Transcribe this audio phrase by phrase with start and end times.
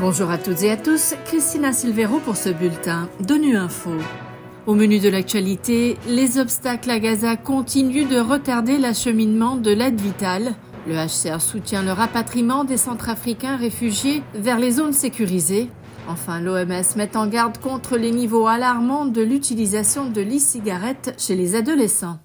[0.00, 3.90] Bonjour à toutes et à tous, Christina Silvero pour ce bulletin d'ONU Info.
[4.66, 10.54] Au menu de l'actualité, les obstacles à Gaza continuent de retarder l'acheminement de l'aide vitale.
[10.88, 15.68] Le HCR soutient le rapatriement des Centrafricains réfugiés vers les zones sécurisées.
[16.08, 21.54] Enfin, l'OMS met en garde contre les niveaux alarmants de l'utilisation de l'e-cigarette chez les
[21.54, 22.18] adolescents.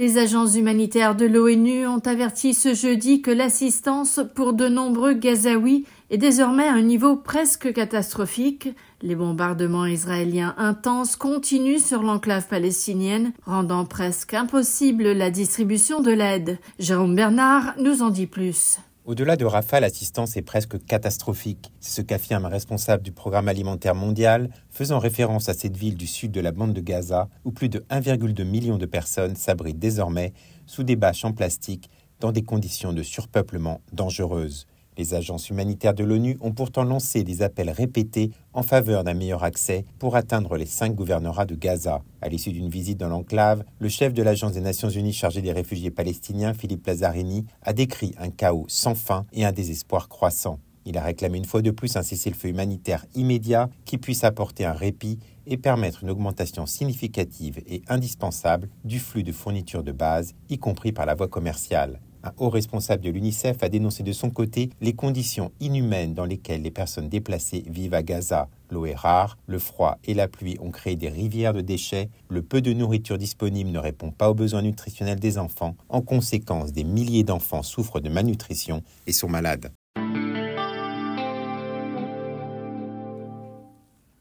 [0.00, 5.84] Les agences humanitaires de l'ONU ont averti ce jeudi que l'assistance pour de nombreux Gazaouis
[6.08, 8.70] est désormais à un niveau presque catastrophique.
[9.02, 16.58] Les bombardements israéliens intenses continuent sur l'enclave palestinienne, rendant presque impossible la distribution de l'aide.
[16.78, 18.78] Jérôme Bernard nous en dit plus.
[19.10, 21.72] Au-delà de Rafah, l'assistance est presque catastrophique.
[21.80, 26.06] C'est ce qu'affirme un responsable du programme alimentaire mondial, faisant référence à cette ville du
[26.06, 30.32] sud de la bande de Gaza, où plus de 1,2 million de personnes s'abritent désormais
[30.64, 34.68] sous des bâches en plastique dans des conditions de surpeuplement dangereuses.
[34.98, 39.44] Les agences humanitaires de l'ONU ont pourtant lancé des appels répétés en faveur d'un meilleur
[39.44, 42.02] accès pour atteindre les cinq gouvernorats de Gaza.
[42.20, 45.52] À l'issue d'une visite dans l'enclave, le chef de l'Agence des Nations Unies chargé des
[45.52, 50.58] réfugiés palestiniens, Philippe Lazzarini, a décrit un chaos sans fin et un désespoir croissant.
[50.86, 54.72] Il a réclamé une fois de plus un cessez-le-feu humanitaire immédiat qui puisse apporter un
[54.72, 60.58] répit et permettre une augmentation significative et indispensable du flux de fournitures de base, y
[60.58, 62.00] compris par la voie commerciale.
[62.22, 66.60] Un haut responsable de l'UNICEF a dénoncé de son côté les conditions inhumaines dans lesquelles
[66.60, 68.48] les personnes déplacées vivent à Gaza.
[68.70, 72.42] L'eau est rare, le froid et la pluie ont créé des rivières de déchets, le
[72.42, 75.76] peu de nourriture disponible ne répond pas aux besoins nutritionnels des enfants.
[75.88, 79.72] En conséquence, des milliers d'enfants souffrent de malnutrition et sont malades.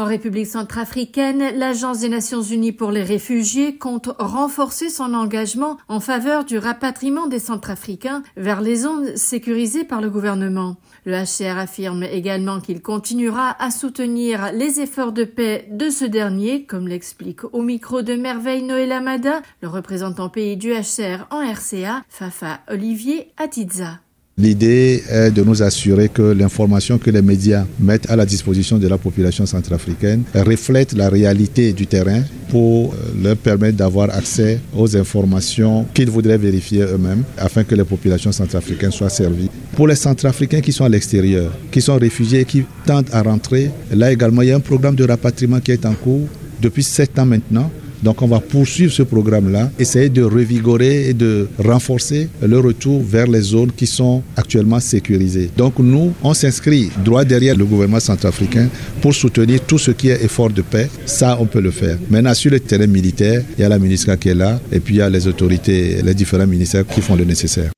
[0.00, 6.00] En République centrafricaine, l'Agence des Nations Unies pour les réfugiés compte renforcer son engagement en
[6.00, 10.76] faveur du rapatriement des Centrafricains vers les zones sécurisées par le gouvernement.
[11.04, 16.64] Le HCR affirme également qu'il continuera à soutenir les efforts de paix de ce dernier,
[16.64, 22.04] comme l'explique au micro de Merveille Noël Amada, le représentant pays du HCR en RCA,
[22.08, 24.00] Fafa Olivier Atiza.
[24.40, 28.88] L'idée est de nous assurer que l'information que les médias mettent à la disposition de
[28.88, 34.96] la population centrafricaine reflète la réalité du terrain pour euh, leur permettre d'avoir accès aux
[34.96, 39.50] informations qu'ils voudraient vérifier eux-mêmes afin que les populations centrafricaines soient servies.
[39.76, 43.70] Pour les centrafricains qui sont à l'extérieur, qui sont réfugiés et qui tentent à rentrer,
[43.92, 46.26] là également il y a un programme de rapatriement qui est en cours
[46.62, 47.70] depuis sept ans maintenant
[48.02, 53.26] donc on va poursuivre ce programme-là, essayer de revigorer et de renforcer le retour vers
[53.26, 55.50] les zones qui sont actuellement sécurisées.
[55.56, 58.68] Donc nous, on s'inscrit droit derrière le gouvernement centrafricain
[59.00, 60.88] pour soutenir tout ce qui est effort de paix.
[61.06, 61.98] Ça, on peut le faire.
[62.08, 64.96] Maintenant, sur le terrain militaire, il y a la ministre qui est là et puis
[64.96, 67.70] il y a les autorités, les différents ministères qui font le nécessaire.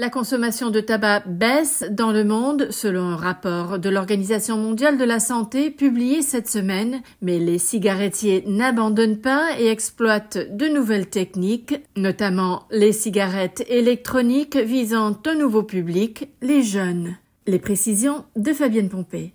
[0.00, 5.02] La consommation de tabac baisse dans le monde selon un rapport de l'Organisation mondiale de
[5.02, 11.74] la santé publié cette semaine, mais les cigarettiers n'abandonnent pas et exploitent de nouvelles techniques,
[11.96, 17.16] notamment les cigarettes électroniques visant un nouveau public, les jeunes.
[17.48, 19.32] Les précisions de Fabienne Pompée.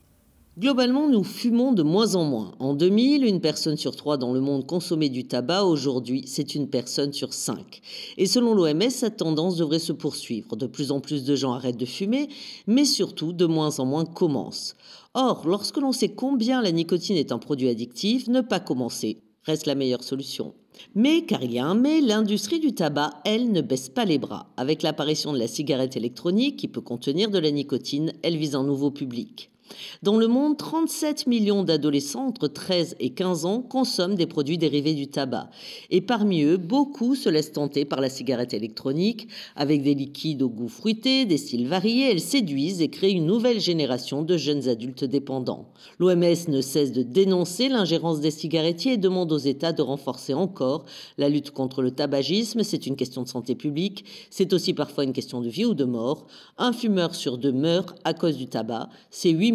[0.60, 2.52] Globalement, nous fumons de moins en moins.
[2.60, 5.64] En 2000, une personne sur trois dans le monde consommait du tabac.
[5.64, 7.82] Aujourd'hui, c'est une personne sur cinq.
[8.18, 10.56] Et selon l'OMS, cette tendance devrait se poursuivre.
[10.56, 12.30] De plus en plus de gens arrêtent de fumer,
[12.68, 14.76] mais surtout, de moins en moins commencent.
[15.16, 19.66] Or, lorsque l'on sait combien la nicotine est un produit addictif, ne pas commencer reste
[19.66, 20.54] la meilleure solution.
[20.96, 24.18] Mais, car il y a un mais, l'industrie du tabac, elle, ne baisse pas les
[24.18, 24.48] bras.
[24.58, 28.64] Avec l'apparition de la cigarette électronique, qui peut contenir de la nicotine, elle vise un
[28.64, 29.53] nouveau public.
[30.02, 34.94] Dans le monde, 37 millions d'adolescents entre 13 et 15 ans consomment des produits dérivés
[34.94, 35.50] du tabac.
[35.90, 39.28] Et parmi eux, beaucoup se laissent tenter par la cigarette électronique.
[39.56, 43.60] Avec des liquides au goût fruité, des styles variés, elles séduisent et créent une nouvelle
[43.60, 45.70] génération de jeunes adultes dépendants.
[46.00, 50.86] L'OMS ne cesse de dénoncer l'ingérence des cigarettiers et demande aux États de renforcer encore
[51.18, 52.64] la lutte contre le tabagisme.
[52.64, 54.06] C'est une question de santé publique.
[54.30, 56.28] C'est aussi parfois une question de vie ou de mort.
[56.58, 58.90] Un fumeur sur deux meurt à cause du tabac.
[59.10, 59.52] C'est 8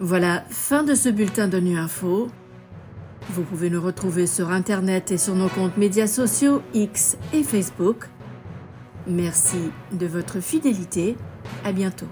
[0.00, 2.28] Voilà, fin de ce bulletin de Nu Info.
[3.30, 8.08] Vous pouvez nous retrouver sur Internet et sur nos comptes médias sociaux X et Facebook.
[9.06, 11.16] Merci de votre fidélité.
[11.64, 12.06] À bientôt.